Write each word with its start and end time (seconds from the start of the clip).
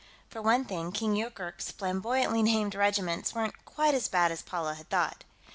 For 0.31 0.41
one 0.41 0.65
thing, 0.65 0.91
King 0.91 1.13
Yoorkerk's 1.15 1.69
flamboyantly 1.69 2.41
named 2.41 2.73
regiments 2.73 3.35
weren't 3.35 3.65
quite 3.65 3.93
as 3.93 4.07
bad 4.07 4.31
as 4.31 4.41
Paula 4.41 4.73
had 4.73 4.89
thought. 4.89 5.23